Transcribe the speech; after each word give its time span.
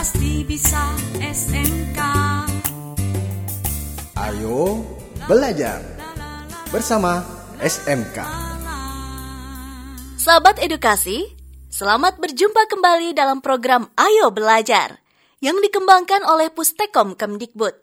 pasti 0.00 0.48
bisa 0.48 0.96
SMK. 1.20 2.00
Ayo 4.16 4.80
belajar 5.28 5.84
bersama 6.72 7.20
SMK. 7.60 8.24
Sahabat 10.16 10.56
edukasi, 10.64 11.28
selamat 11.68 12.16
berjumpa 12.16 12.64
kembali 12.72 13.12
dalam 13.12 13.44
program 13.44 13.92
Ayo 14.00 14.32
Belajar 14.32 15.04
yang 15.44 15.60
dikembangkan 15.60 16.24
oleh 16.24 16.48
Pustekom 16.48 17.12
Kemdikbud. 17.12 17.76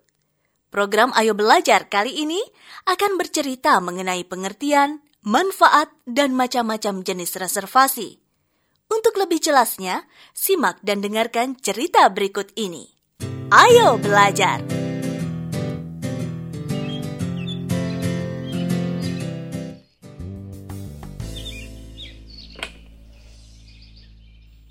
Program 0.74 1.14
Ayo 1.14 1.38
Belajar 1.38 1.86
kali 1.86 2.18
ini 2.18 2.42
akan 2.90 3.22
bercerita 3.22 3.78
mengenai 3.78 4.26
pengertian, 4.26 5.06
manfaat, 5.22 5.94
dan 6.10 6.34
macam-macam 6.34 7.06
jenis 7.06 7.38
reservasi. 7.38 8.27
Untuk 8.88 9.20
lebih 9.20 9.44
jelasnya, 9.44 10.08
simak 10.32 10.80
dan 10.80 11.04
dengarkan 11.04 11.60
cerita 11.60 12.08
berikut 12.08 12.56
ini. 12.56 12.88
Ayo 13.52 14.00
belajar! 14.00 14.64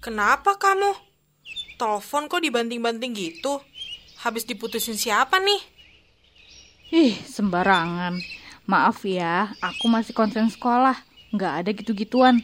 Kenapa 0.01 0.57
kamu? 0.57 0.97
Telepon 1.77 2.31
kok 2.31 2.41
dibanting-banting 2.41 3.13
gitu? 3.13 3.61
Habis 4.25 4.49
diputusin 4.49 4.97
siapa 4.97 5.37
nih? 5.43 5.61
Ih, 6.95 7.15
sembarangan. 7.27 8.17
Maaf 8.65 9.05
ya, 9.05 9.53
aku 9.61 9.91
masih 9.93 10.17
konsen 10.17 10.49
sekolah. 10.49 10.97
Nggak 11.35 11.53
ada 11.61 11.71
gitu-gituan. 11.75 12.41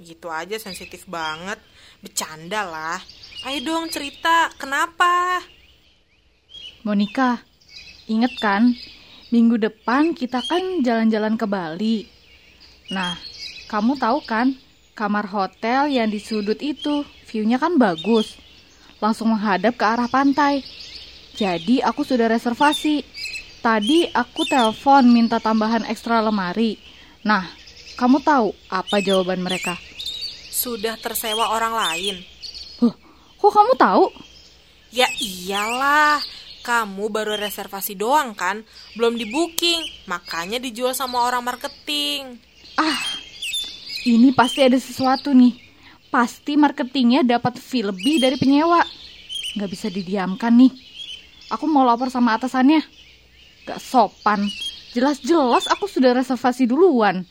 Gitu 0.00 0.26
aja 0.30 0.56
sensitif 0.56 1.06
banget. 1.06 1.58
Bercanda 2.00 2.64
lah. 2.64 3.00
Ayo 3.48 3.64
dong 3.64 3.88
cerita, 3.88 4.52
kenapa? 4.60 5.40
Monica, 6.84 7.44
inget 8.08 8.32
kan? 8.40 8.72
Minggu 9.30 9.60
depan 9.60 10.16
kita 10.16 10.42
kan 10.44 10.82
jalan-jalan 10.82 11.38
ke 11.38 11.46
Bali. 11.46 11.98
Nah, 12.90 13.14
kamu 13.70 14.00
tahu 14.00 14.18
kan? 14.26 14.58
Kamar 14.98 15.30
hotel 15.30 15.88
yang 15.88 16.10
di 16.10 16.18
sudut 16.18 16.58
itu, 16.58 17.06
view-nya 17.30 17.56
kan 17.56 17.78
bagus. 17.78 18.36
Langsung 18.98 19.32
menghadap 19.32 19.78
ke 19.78 19.84
arah 19.86 20.10
pantai. 20.10 20.60
Jadi 21.38 21.80
aku 21.80 22.04
sudah 22.04 22.28
reservasi. 22.28 23.00
Tadi 23.60 24.08
aku 24.12 24.44
telepon 24.48 25.08
minta 25.08 25.40
tambahan 25.40 25.86
ekstra 25.88 26.20
lemari. 26.20 26.76
Nah, 27.24 27.44
kamu 28.00 28.24
tahu 28.24 28.56
apa 28.72 29.04
jawaban 29.04 29.44
mereka? 29.44 29.76
Sudah 30.48 30.96
tersewa 30.96 31.52
orang 31.52 31.76
lain. 31.76 32.16
Huh, 32.80 32.96
kok 33.36 33.52
kamu 33.52 33.76
tahu? 33.76 34.08
Ya 34.88 35.04
iyalah, 35.20 36.16
kamu 36.64 37.12
baru 37.12 37.36
reservasi 37.36 38.00
doang 38.00 38.32
kan? 38.32 38.64
Belum 38.96 39.20
di 39.20 39.28
booking, 39.28 40.08
makanya 40.08 40.56
dijual 40.56 40.96
sama 40.96 41.28
orang 41.28 41.44
marketing. 41.44 42.40
Ah, 42.80 43.04
ini 44.08 44.32
pasti 44.32 44.64
ada 44.64 44.80
sesuatu 44.80 45.36
nih. 45.36 45.60
Pasti 46.08 46.56
marketingnya 46.56 47.20
dapat 47.20 47.60
fee 47.60 47.84
lebih 47.84 48.16
dari 48.16 48.40
penyewa. 48.40 48.80
Nggak 49.60 49.70
bisa 49.76 49.92
didiamkan 49.92 50.56
nih. 50.56 50.72
Aku 51.52 51.68
mau 51.68 51.84
lapor 51.84 52.08
sama 52.08 52.40
atasannya. 52.40 52.80
Gak 53.68 53.82
sopan. 53.82 54.48
Jelas-jelas 54.96 55.68
aku 55.68 55.84
sudah 55.84 56.16
reservasi 56.16 56.64
duluan. 56.64 57.28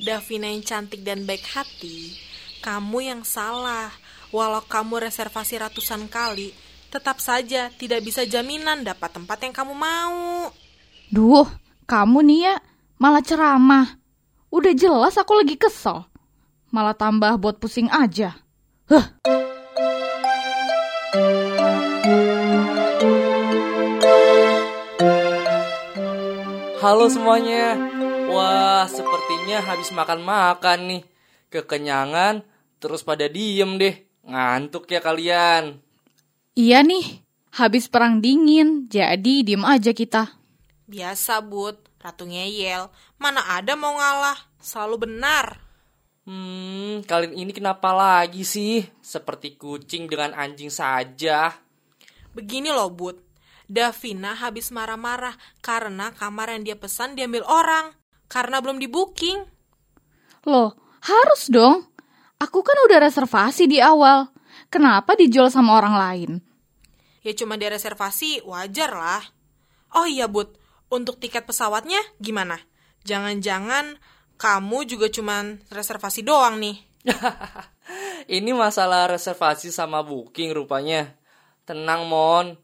Davina 0.00 0.48
yang 0.48 0.64
cantik 0.64 1.04
dan 1.04 1.28
baik 1.28 1.44
hati, 1.52 2.16
kamu 2.64 3.12
yang 3.12 3.20
salah. 3.20 3.92
Walau 4.32 4.64
kamu 4.64 5.04
reservasi 5.04 5.60
ratusan 5.60 6.08
kali, 6.08 6.56
tetap 6.88 7.20
saja 7.20 7.68
tidak 7.76 8.00
bisa 8.00 8.24
jaminan 8.24 8.80
dapat 8.80 9.12
tempat 9.12 9.36
yang 9.44 9.52
kamu 9.52 9.76
mau. 9.76 10.48
Duh, 11.12 11.44
kamu 11.84 12.18
nih 12.32 12.40
ya 12.48 12.54
malah 12.96 13.20
ceramah. 13.20 14.00
Udah 14.48 14.72
jelas 14.72 15.20
aku 15.20 15.36
lagi 15.36 15.60
kesel. 15.60 16.08
Malah 16.72 16.96
tambah 16.96 17.36
buat 17.36 17.60
pusing 17.60 17.92
aja. 17.92 18.40
Huh. 18.88 19.04
Halo 26.80 27.12
semuanya. 27.12 27.99
Wah, 28.40 28.88
sepertinya 28.88 29.60
habis 29.60 29.92
makan-makan 29.92 30.78
nih. 30.88 31.02
Kekenyangan, 31.52 32.40
terus 32.80 33.04
pada 33.04 33.28
diem 33.28 33.76
deh. 33.76 34.00
Ngantuk 34.24 34.88
ya 34.88 35.04
kalian. 35.04 35.76
Iya 36.56 36.80
nih, 36.80 37.20
habis 37.52 37.92
perang 37.92 38.24
dingin, 38.24 38.88
jadi 38.88 39.44
diem 39.44 39.60
aja 39.60 39.92
kita. 39.92 40.32
Biasa, 40.88 41.44
Bud. 41.44 41.76
Ratu 42.00 42.24
ngeyel. 42.24 42.88
Mana 43.20 43.44
ada 43.44 43.76
mau 43.76 43.92
ngalah. 43.92 44.40
Selalu 44.56 45.04
benar. 45.04 45.60
Hmm, 46.24 47.04
kalian 47.04 47.36
ini 47.36 47.52
kenapa 47.52 47.92
lagi 47.92 48.40
sih? 48.40 48.88
Seperti 49.04 49.60
kucing 49.60 50.08
dengan 50.08 50.32
anjing 50.32 50.72
saja. 50.72 51.52
Begini 52.32 52.72
loh, 52.72 52.88
Bud. 52.88 53.20
Davina 53.68 54.32
habis 54.32 54.72
marah-marah 54.72 55.36
karena 55.60 56.10
kamar 56.16 56.56
yang 56.56 56.64
dia 56.64 56.76
pesan 56.80 57.14
diambil 57.14 57.44
orang. 57.44 57.92
Karena 58.30 58.62
belum 58.62 58.78
di 58.78 58.86
booking. 58.86 59.42
Loh, 60.46 60.78
harus 61.02 61.50
dong. 61.50 61.90
Aku 62.40 62.62
kan 62.62 62.78
udah 62.88 63.02
reservasi 63.02 63.66
di 63.66 63.82
awal. 63.82 64.30
Kenapa 64.70 65.18
dijual 65.18 65.50
sama 65.52 65.76
orang 65.76 65.94
lain? 65.98 66.30
Ya 67.20 67.36
cuma 67.36 67.60
dia 67.60 67.68
reservasi, 67.68 68.40
wajar 68.48 68.96
lah. 68.96 69.20
Oh 69.92 70.08
iya, 70.08 70.24
Bud. 70.24 70.56
Untuk 70.88 71.20
tiket 71.20 71.44
pesawatnya 71.44 72.00
gimana? 72.16 72.56
Jangan-jangan 73.04 74.00
kamu 74.40 74.88
juga 74.88 75.12
cuma 75.12 75.60
reservasi 75.68 76.24
doang 76.24 76.56
nih. 76.56 76.80
ini 78.40 78.56
masalah 78.56 79.04
reservasi 79.12 79.68
sama 79.68 80.00
booking 80.00 80.56
rupanya. 80.56 81.12
Tenang, 81.68 82.08
Mon. 82.08 82.56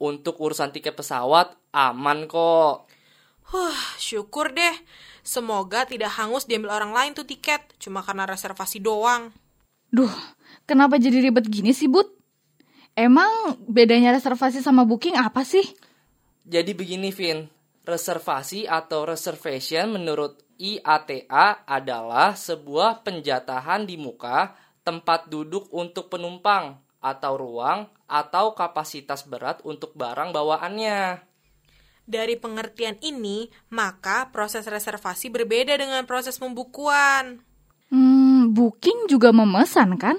Untuk 0.00 0.42
urusan 0.42 0.74
tiket 0.74 0.98
pesawat 0.98 1.54
aman 1.70 2.26
kok. 2.26 2.89
Huh, 3.50 3.78
syukur 3.98 4.54
deh. 4.54 4.76
Semoga 5.26 5.82
tidak 5.82 6.14
hangus 6.14 6.46
diambil 6.46 6.78
orang 6.78 6.94
lain 6.94 7.10
tuh 7.18 7.26
tiket, 7.26 7.60
cuma 7.82 7.98
karena 8.00 8.22
reservasi 8.22 8.78
doang. 8.78 9.34
Duh, 9.90 10.10
kenapa 10.70 11.02
jadi 11.02 11.18
ribet 11.18 11.50
gini 11.50 11.74
sih, 11.74 11.90
Bud? 11.90 12.06
Emang 12.94 13.58
bedanya 13.66 14.14
reservasi 14.14 14.62
sama 14.62 14.86
booking 14.86 15.18
apa 15.18 15.42
sih? 15.42 15.66
Jadi 16.46 16.78
begini, 16.78 17.10
Vin. 17.10 17.50
Reservasi 17.82 18.70
atau 18.70 19.02
reservation 19.02 19.98
menurut 19.98 20.38
IATA 20.60 21.66
adalah 21.66 22.38
sebuah 22.38 23.02
penjatahan 23.02 23.82
di 23.82 23.98
muka 23.98 24.54
tempat 24.86 25.26
duduk 25.26 25.66
untuk 25.74 26.06
penumpang 26.06 26.78
atau 27.00 27.32
ruang 27.34 27.88
atau 28.06 28.52
kapasitas 28.52 29.24
berat 29.26 29.64
untuk 29.66 29.96
barang 29.96 30.30
bawaannya. 30.30 31.29
Dari 32.10 32.34
pengertian 32.34 32.98
ini, 33.06 33.46
maka 33.70 34.34
proses 34.34 34.66
reservasi 34.66 35.30
berbeda 35.30 35.78
dengan 35.78 36.02
proses 36.10 36.42
pembukuan. 36.42 37.38
Hmm, 37.86 38.50
booking 38.50 39.06
juga 39.06 39.30
memesan 39.30 39.94
kan? 39.94 40.18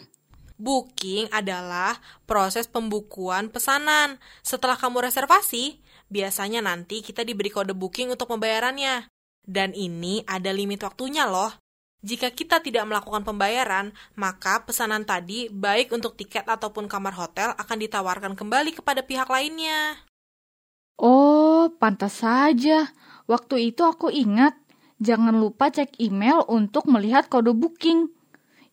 Booking 0.56 1.28
adalah 1.36 2.00
proses 2.24 2.72
pembukuan 2.72 3.52
pesanan. 3.52 4.24
Setelah 4.40 4.80
kamu 4.80 5.04
reservasi, 5.04 5.84
biasanya 6.08 6.64
nanti 6.64 7.04
kita 7.04 7.28
diberi 7.28 7.52
kode 7.52 7.76
booking 7.76 8.16
untuk 8.16 8.32
pembayarannya. 8.32 9.12
Dan 9.44 9.76
ini 9.76 10.24
ada 10.24 10.56
limit 10.56 10.80
waktunya 10.88 11.28
loh. 11.28 11.52
Jika 12.08 12.32
kita 12.32 12.64
tidak 12.64 12.88
melakukan 12.88 13.28
pembayaran, 13.28 13.92
maka 14.16 14.64
pesanan 14.64 15.04
tadi, 15.04 15.52
baik 15.52 15.92
untuk 15.92 16.16
tiket 16.16 16.48
ataupun 16.48 16.88
kamar 16.88 17.20
hotel, 17.20 17.52
akan 17.60 17.78
ditawarkan 17.84 18.34
kembali 18.40 18.80
kepada 18.80 19.04
pihak 19.04 19.28
lainnya. 19.28 20.02
Oh, 21.02 21.74
pantas 21.82 22.22
saja. 22.22 22.94
Waktu 23.26 23.74
itu 23.74 23.82
aku 23.82 24.14
ingat, 24.14 24.54
jangan 25.02 25.34
lupa 25.34 25.74
cek 25.74 25.98
email 25.98 26.46
untuk 26.46 26.86
melihat 26.86 27.26
kode 27.26 27.58
booking. 27.58 28.14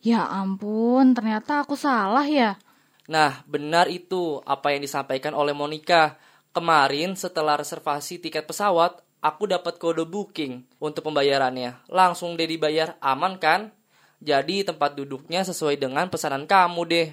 Ya 0.04 0.28
ampun, 0.28 1.16
ternyata 1.16 1.64
aku 1.64 1.72
salah 1.72 2.28
ya. 2.28 2.60
Nah, 3.08 3.40
benar 3.48 3.88
itu 3.88 4.44
apa 4.44 4.76
yang 4.76 4.84
disampaikan 4.84 5.32
oleh 5.32 5.56
Monica. 5.56 6.20
Kemarin 6.52 7.16
setelah 7.16 7.56
reservasi 7.56 8.20
tiket 8.20 8.44
pesawat, 8.44 9.00
aku 9.24 9.48
dapat 9.48 9.80
kode 9.80 10.04
booking 10.04 10.68
untuk 10.84 11.08
pembayarannya. 11.08 11.80
Langsung 11.88 12.36
deh 12.36 12.44
dibayar, 12.44 13.00
aman 13.00 13.40
kan? 13.40 13.72
Jadi 14.20 14.68
tempat 14.68 14.92
duduknya 14.92 15.48
sesuai 15.48 15.80
dengan 15.80 16.12
pesanan 16.12 16.44
kamu 16.44 16.82
deh. 16.84 17.08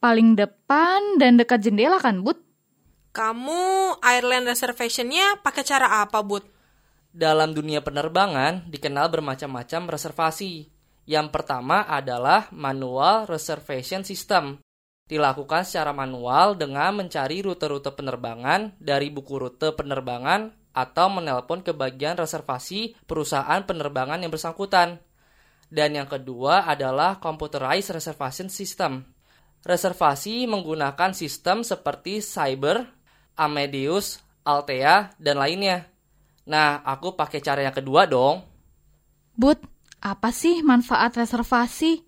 Paling 0.00 0.40
depan 0.40 1.20
dan 1.20 1.36
dekat 1.36 1.68
jendela 1.68 2.00
kan, 2.00 2.24
Bud? 2.24 2.51
Kamu 3.12 4.00
airline 4.00 4.48
reservationnya 4.48 5.44
pakai 5.44 5.68
cara 5.68 6.00
apa, 6.00 6.24
Bud? 6.24 6.48
Dalam 7.12 7.52
dunia 7.52 7.84
penerbangan 7.84 8.64
dikenal 8.72 9.12
bermacam-macam 9.12 9.92
reservasi. 9.92 10.72
Yang 11.04 11.28
pertama 11.28 11.84
adalah 11.84 12.48
manual 12.56 13.28
reservation 13.28 14.00
system. 14.00 14.64
dilakukan 15.02 15.68
secara 15.68 15.92
manual 15.92 16.56
dengan 16.56 17.04
mencari 17.04 17.44
rute-rute 17.44 17.92
penerbangan 17.92 18.72
dari 18.80 19.12
buku 19.12 19.34
rute 19.36 19.76
penerbangan 19.76 20.48
atau 20.72 21.12
menelpon 21.12 21.60
ke 21.60 21.76
bagian 21.76 22.16
reservasi 22.16 22.96
perusahaan 23.04 23.60
penerbangan 23.60 24.24
yang 24.24 24.32
bersangkutan. 24.32 25.04
Dan 25.68 26.00
yang 26.00 26.08
kedua 26.08 26.64
adalah 26.64 27.20
computerized 27.20 27.92
reservation 27.92 28.48
system. 28.48 29.04
Reservasi 29.60 30.48
menggunakan 30.48 31.12
sistem 31.12 31.60
seperti 31.60 32.24
Cyber, 32.24 33.01
Amadeus, 33.36 34.20
Altea, 34.42 35.14
dan 35.16 35.36
lainnya. 35.38 35.88
Nah, 36.44 36.82
aku 36.82 37.14
pakai 37.14 37.38
cara 37.38 37.62
yang 37.62 37.74
kedua 37.74 38.04
dong. 38.04 38.42
But, 39.38 39.62
apa 40.02 40.34
sih 40.34 40.60
manfaat 40.66 41.14
reservasi? 41.14 42.02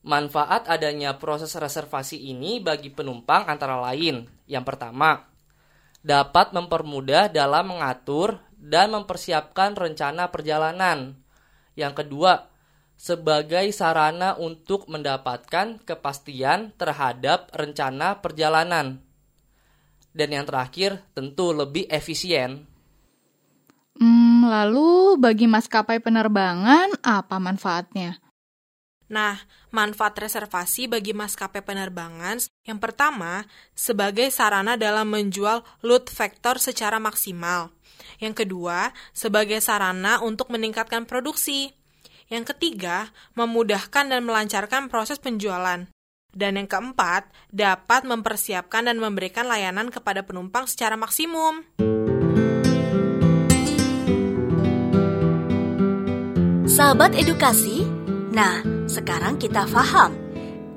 Manfaat 0.00 0.64
adanya 0.70 1.20
proses 1.20 1.52
reservasi 1.52 2.16
ini 2.16 2.62
bagi 2.62 2.88
penumpang 2.88 3.44
antara 3.50 3.76
lain. 3.76 4.24
Yang 4.48 4.64
pertama, 4.64 5.28
dapat 6.00 6.56
mempermudah 6.56 7.28
dalam 7.28 7.76
mengatur 7.76 8.40
dan 8.56 8.96
mempersiapkan 8.96 9.76
rencana 9.76 10.32
perjalanan. 10.32 11.20
Yang 11.76 12.04
kedua, 12.04 12.48
sebagai 12.96 13.72
sarana 13.72 14.36
untuk 14.36 14.88
mendapatkan 14.88 15.80
kepastian 15.84 16.72
terhadap 16.76 17.48
rencana 17.52 18.20
perjalanan. 18.20 19.00
Dan 20.10 20.34
yang 20.34 20.46
terakhir, 20.46 21.02
tentu 21.14 21.54
lebih 21.54 21.86
efisien. 21.86 22.66
Hmm, 24.00 24.48
lalu 24.48 25.20
bagi 25.20 25.46
maskapai 25.46 26.00
penerbangan 26.00 26.98
apa 27.04 27.36
manfaatnya? 27.36 28.18
Nah, 29.10 29.42
manfaat 29.74 30.14
reservasi 30.22 30.86
bagi 30.86 31.10
maskapai 31.10 31.66
penerbangan 31.66 32.38
yang 32.62 32.78
pertama, 32.78 33.42
sebagai 33.74 34.30
sarana 34.30 34.78
dalam 34.78 35.10
menjual 35.10 35.66
load 35.82 36.06
factor 36.06 36.62
secara 36.62 37.02
maksimal. 37.02 37.74
Yang 38.22 38.46
kedua, 38.46 38.94
sebagai 39.10 39.58
sarana 39.58 40.22
untuk 40.22 40.54
meningkatkan 40.54 41.08
produksi. 41.10 41.74
Yang 42.30 42.54
ketiga, 42.54 43.10
memudahkan 43.34 44.06
dan 44.14 44.22
melancarkan 44.22 44.86
proses 44.86 45.18
penjualan. 45.18 45.90
Dan 46.30 46.58
yang 46.58 46.70
keempat, 46.70 47.26
dapat 47.50 48.06
mempersiapkan 48.06 48.86
dan 48.86 49.02
memberikan 49.02 49.50
layanan 49.50 49.90
kepada 49.90 50.22
penumpang 50.22 50.70
secara 50.70 50.94
maksimum. 50.94 51.66
Sahabat 56.70 57.18
edukasi, 57.18 57.82
nah 58.30 58.62
sekarang 58.86 59.36
kita 59.42 59.66
paham. 59.68 60.14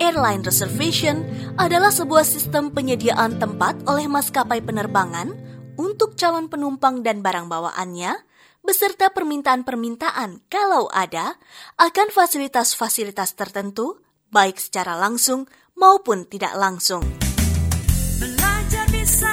Airline 0.01 0.41
reservation 0.41 1.21
adalah 1.56 1.94
sebuah 1.94 2.25
sistem 2.25 2.73
penyediaan 2.73 3.38
tempat 3.38 3.85
oleh 3.85 4.09
maskapai 4.09 4.59
penerbangan 4.65 5.31
untuk 5.77 6.17
calon 6.17 6.49
penumpang 6.49 7.06
dan 7.06 7.21
barang 7.21 7.45
bawaannya, 7.45 8.19
beserta 8.65 9.13
permintaan-permintaan 9.13 10.49
kalau 10.49 10.89
ada 10.89 11.38
akan 11.77 12.09
fasilitas-fasilitas 12.09 13.38
tertentu, 13.38 14.01
baik 14.33 14.57
secara 14.57 14.97
langsung 14.97 15.45
maupun 15.77 16.25
tidak 16.25 16.57
langsung. 16.57 17.06
Belajar 18.18 18.85
bisa 18.89 19.32